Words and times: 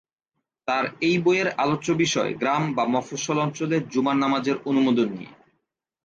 তার 0.67 0.85
এই 1.01 1.15
বইয়ের 1.17 1.49
আলোচ্য 1.57 1.87
বিষয় 1.93 2.31
গ্রাম 2.33 2.63
বা 2.73 2.83
মফস্বল 2.85 3.37
অঞ্চলে 3.39 3.77
জুমার 3.91 4.17
নামাজের 4.17 4.57
অনুমোদন 4.65 5.07
নিয়ে। 5.09 5.33